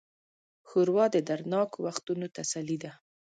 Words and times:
ښوروا 0.67 1.05
د 1.15 1.17
دردناکو 1.29 1.77
وختونو 1.87 2.25
تسلي 2.37 2.77
ده. 2.83 2.91